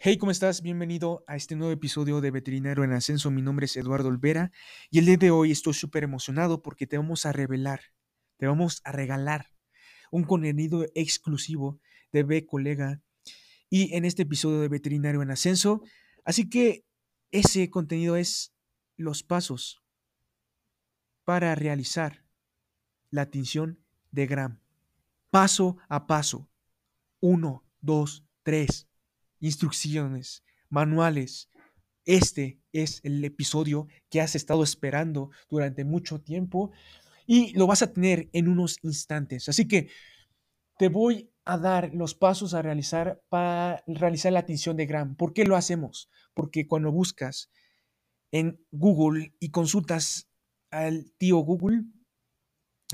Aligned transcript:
Hey, 0.00 0.16
¿cómo 0.16 0.30
estás? 0.30 0.62
Bienvenido 0.62 1.24
a 1.26 1.34
este 1.34 1.56
nuevo 1.56 1.72
episodio 1.72 2.20
de 2.20 2.30
Veterinario 2.30 2.84
en 2.84 2.92
Ascenso. 2.92 3.32
Mi 3.32 3.42
nombre 3.42 3.66
es 3.66 3.76
Eduardo 3.76 4.06
Olvera 4.06 4.52
y 4.92 5.00
el 5.00 5.06
día 5.06 5.16
de 5.16 5.32
hoy 5.32 5.50
estoy 5.50 5.74
súper 5.74 6.04
emocionado 6.04 6.62
porque 6.62 6.86
te 6.86 6.96
vamos 6.96 7.26
a 7.26 7.32
revelar, 7.32 7.80
te 8.36 8.46
vamos 8.46 8.80
a 8.84 8.92
regalar 8.92 9.50
un 10.12 10.22
contenido 10.22 10.86
exclusivo 10.94 11.80
de 12.12 12.22
B 12.22 12.46
Colega 12.46 13.02
y 13.68 13.92
en 13.96 14.04
este 14.04 14.22
episodio 14.22 14.60
de 14.60 14.68
Veterinario 14.68 15.20
en 15.20 15.32
Ascenso. 15.32 15.82
Así 16.24 16.48
que 16.48 16.84
ese 17.32 17.68
contenido 17.68 18.14
es 18.14 18.54
los 18.96 19.24
pasos 19.24 19.82
para 21.24 21.56
realizar 21.56 22.24
la 23.10 23.30
tinción 23.30 23.84
de 24.12 24.28
Gram. 24.28 24.60
Paso 25.30 25.76
a 25.88 26.06
paso. 26.06 26.48
Uno, 27.18 27.64
dos, 27.80 28.24
tres 28.44 28.87
instrucciones, 29.40 30.44
manuales. 30.68 31.50
Este 32.04 32.60
es 32.72 33.00
el 33.04 33.24
episodio 33.24 33.86
que 34.10 34.20
has 34.20 34.34
estado 34.34 34.62
esperando 34.62 35.30
durante 35.50 35.84
mucho 35.84 36.20
tiempo 36.20 36.70
y 37.26 37.52
lo 37.52 37.66
vas 37.66 37.82
a 37.82 37.92
tener 37.92 38.30
en 38.32 38.48
unos 38.48 38.78
instantes. 38.82 39.48
Así 39.48 39.68
que 39.68 39.90
te 40.78 40.88
voy 40.88 41.30
a 41.44 41.58
dar 41.58 41.94
los 41.94 42.14
pasos 42.14 42.54
a 42.54 42.62
realizar 42.62 43.22
para 43.28 43.82
realizar 43.86 44.32
la 44.32 44.46
tinción 44.46 44.76
de 44.76 44.86
Gram. 44.86 45.16
¿Por 45.16 45.32
qué 45.32 45.44
lo 45.44 45.56
hacemos? 45.56 46.10
Porque 46.34 46.66
cuando 46.66 46.92
buscas 46.92 47.50
en 48.30 48.64
Google 48.70 49.34
y 49.40 49.50
consultas 49.50 50.28
al 50.70 51.12
tío 51.18 51.38
Google, 51.38 51.84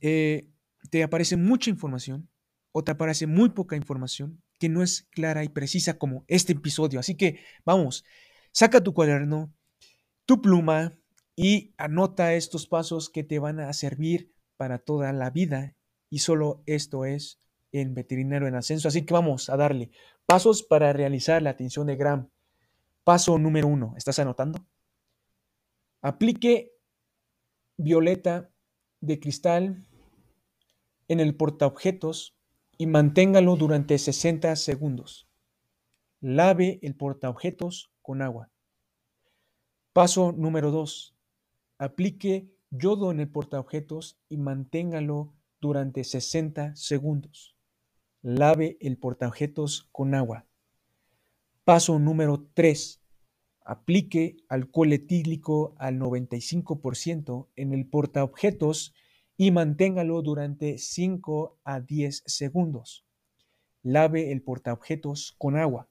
eh, 0.00 0.48
te 0.90 1.02
aparece 1.02 1.36
mucha 1.36 1.70
información 1.70 2.28
o 2.72 2.84
te 2.84 2.92
aparece 2.92 3.26
muy 3.26 3.50
poca 3.50 3.76
información 3.76 4.42
que 4.60 4.68
no 4.68 4.82
es 4.82 5.08
clara 5.10 5.42
y 5.42 5.48
precisa 5.48 5.98
como 5.98 6.24
este 6.28 6.52
episodio. 6.52 7.00
Así 7.00 7.16
que 7.16 7.40
vamos, 7.64 8.04
saca 8.52 8.82
tu 8.82 8.92
cuaderno, 8.92 9.52
tu 10.26 10.42
pluma 10.42 11.00
y 11.34 11.74
anota 11.78 12.34
estos 12.34 12.66
pasos 12.66 13.08
que 13.08 13.24
te 13.24 13.38
van 13.38 13.58
a 13.58 13.72
servir 13.72 14.32
para 14.58 14.78
toda 14.78 15.12
la 15.14 15.30
vida. 15.30 15.74
Y 16.10 16.18
solo 16.18 16.62
esto 16.66 17.06
es 17.06 17.40
en 17.72 17.94
veterinario 17.94 18.46
en 18.46 18.54
ascenso. 18.54 18.88
Así 18.88 19.06
que 19.06 19.14
vamos 19.14 19.48
a 19.48 19.56
darle 19.56 19.90
pasos 20.26 20.62
para 20.62 20.92
realizar 20.92 21.40
la 21.40 21.56
tinción 21.56 21.86
de 21.86 21.96
Gram. 21.96 22.28
Paso 23.02 23.38
número 23.38 23.66
uno. 23.66 23.94
¿Estás 23.96 24.18
anotando? 24.18 24.66
Aplique 26.02 26.72
violeta 27.78 28.50
de 29.00 29.18
cristal 29.18 29.86
en 31.08 31.20
el 31.20 31.34
portaobjetos 31.34 32.36
y 32.80 32.86
manténgalo 32.86 33.56
durante 33.56 33.98
60 33.98 34.56
segundos. 34.56 35.28
Lave 36.22 36.78
el 36.80 36.96
portaobjetos 36.96 37.92
con 38.00 38.22
agua. 38.22 38.50
Paso 39.92 40.32
número 40.32 40.70
2. 40.70 41.14
Aplique 41.76 42.48
yodo 42.70 43.10
en 43.10 43.20
el 43.20 43.28
portaobjetos 43.28 44.18
y 44.30 44.38
manténgalo 44.38 45.34
durante 45.60 46.04
60 46.04 46.74
segundos. 46.74 47.54
Lave 48.22 48.78
el 48.80 48.96
portaobjetos 48.96 49.90
con 49.92 50.14
agua. 50.14 50.46
Paso 51.64 51.98
número 51.98 52.48
3. 52.54 53.02
Aplique 53.62 54.38
alcohol 54.48 54.94
etílico 54.94 55.74
al 55.76 55.98
95% 55.98 57.48
en 57.56 57.74
el 57.74 57.86
portaobjetos 57.86 58.94
y 59.40 59.52
manténgalo 59.52 60.20
durante 60.20 60.76
5 60.76 61.60
a 61.64 61.80
10 61.80 62.24
segundos. 62.26 63.06
Lave 63.82 64.32
el 64.32 64.42
portaobjetos 64.42 65.34
con 65.38 65.56
agua. 65.56 65.88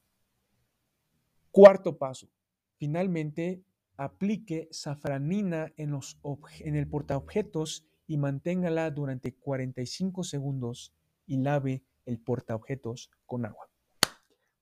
Cuarto 1.50 1.98
paso. 1.98 2.30
Finalmente, 2.78 3.64
aplique 3.98 4.68
safranina 4.70 5.74
en, 5.78 5.90
los 5.90 6.20
en 6.60 6.76
el 6.76 6.88
portaobjetos 6.88 7.88
y 8.06 8.18
manténgala 8.18 8.92
durante 8.92 9.34
45 9.34 10.24
segundos 10.24 10.94
y 11.26 11.38
lave 11.38 11.84
el 12.06 12.20
portaobjetos 12.20 13.10
con 13.26 13.48
agua. 13.48 13.68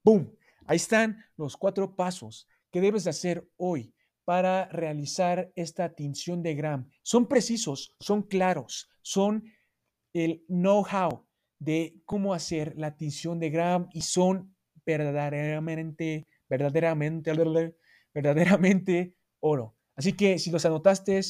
¡Boom! 0.01 0.33
Ahí 0.65 0.77
están 0.77 1.25
los 1.35 1.57
cuatro 1.57 1.93
pasos 1.93 2.47
que 2.71 2.79
debes 2.79 3.05
hacer 3.05 3.49
hoy 3.57 3.93
para 4.27 4.67
realizar 4.73 5.53
esta 5.55 5.95
tinción 5.95 6.43
de 6.43 6.53
Gram. 6.53 6.89
Son 7.01 7.29
precisos, 7.29 7.95
son 8.01 8.23
claros, 8.23 8.89
son 9.01 9.45
el 10.11 10.43
know-how 10.49 11.25
de 11.59 12.01
cómo 12.03 12.33
hacer 12.33 12.73
la 12.75 12.97
tinción 12.97 13.39
de 13.39 13.51
Gram 13.51 13.87
y 13.93 14.01
son 14.01 14.53
verdaderamente, 14.85 16.27
verdaderamente, 16.49 17.31
verdaderamente 18.13 19.15
oro. 19.39 19.77
Así 19.95 20.11
que 20.11 20.39
si 20.39 20.51
los 20.51 20.65
anotaste, 20.65 21.21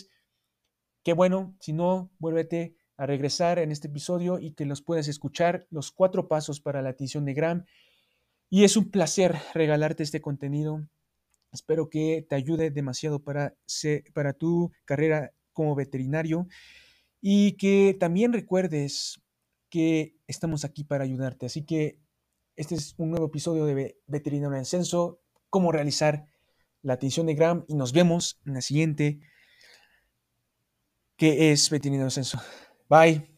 qué 1.04 1.14
bueno. 1.14 1.56
Si 1.60 1.74
no, 1.74 2.10
vuélvete 2.18 2.78
a 2.98 3.06
regresar 3.06 3.60
en 3.60 3.72
este 3.72 3.90
episodio 3.90 4.40
y 4.40 4.54
que 4.54 4.66
los 4.66 4.82
puedas 4.82 5.08
escuchar, 5.08 5.68
los 5.70 5.92
cuatro 5.92 6.28
pasos 6.28 6.62
para 6.62 6.82
la 6.82 6.94
tinción 6.94 7.26
de 7.26 7.36
Gram. 7.36 7.66
Y 8.50 8.64
es 8.64 8.76
un 8.76 8.90
placer 8.90 9.36
regalarte 9.54 10.02
este 10.02 10.20
contenido 10.20 10.90
Espero 11.52 11.90
que 11.90 12.26
te 12.28 12.36
ayude 12.36 12.72
demasiado 12.72 13.24
para, 13.24 13.56
para 14.14 14.34
tu 14.34 14.72
carrera 14.86 15.34
como 15.54 15.76
veterinario 15.76 16.48
y 17.22 17.54
que 17.54 17.96
también 18.00 18.34
recuerdes 18.34 19.22
que 19.70 20.16
estamos 20.28 20.66
aquí 20.66 20.84
para 20.84 21.04
ayudarte. 21.04 21.46
Así 21.46 21.66
que 21.66 22.00
este 22.56 22.76
es 22.76 22.96
un 22.98 23.12
nuevo 23.12 23.28
episodio 23.28 23.66
de 23.66 23.98
Veterinario 24.08 24.56
en 24.56 24.62
Ascenso, 24.62 25.22
cómo 25.50 25.72
realizar 25.72 26.26
la 26.82 26.94
atención 26.94 27.26
de 27.26 27.36
Gram 27.36 27.66
y 27.68 27.76
nos 27.76 27.94
vemos 27.94 28.40
en 28.46 28.54
la 28.54 28.62
siguiente 28.62 29.20
que 31.18 31.52
es 31.52 31.70
Veterinario 31.70 32.04
en 32.04 32.08
Ascenso. 32.08 32.40
Bye. 32.90 33.37